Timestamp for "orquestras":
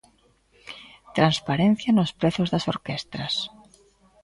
2.73-3.33